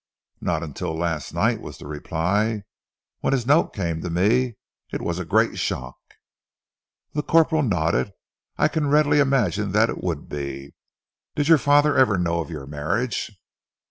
"Not 0.41 0.63
until 0.63 0.97
last 0.97 1.31
night," 1.31 1.61
was 1.61 1.77
the 1.77 1.85
reply. 1.85 2.63
"When 3.19 3.33
his 3.33 3.45
note 3.45 3.71
came 3.71 4.01
to 4.01 4.09
me, 4.09 4.55
it 4.91 4.99
was 4.99 5.19
a 5.19 5.25
great 5.25 5.59
shock." 5.59 5.95
The 7.13 7.21
corporal 7.21 7.61
nodded. 7.61 8.11
"I 8.57 8.67
can 8.67 8.89
readily 8.89 9.19
imagine 9.19 9.73
that 9.73 9.91
it 9.91 10.03
would 10.03 10.27
be.... 10.27 10.73
Did 11.35 11.49
your 11.49 11.59
father 11.59 11.95
ever 11.95 12.17
know 12.17 12.39
of 12.39 12.49
your 12.49 12.65
marriage?" 12.65 13.31